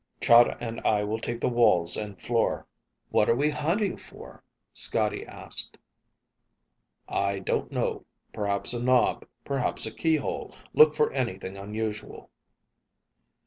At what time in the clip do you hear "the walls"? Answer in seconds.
1.41-1.95